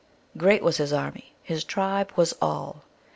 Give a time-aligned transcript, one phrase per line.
[0.35, 2.85] Great was his army, his tribe was All.